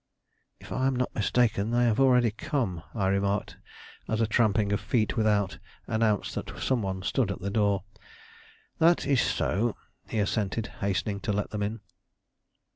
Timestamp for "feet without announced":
4.81-6.33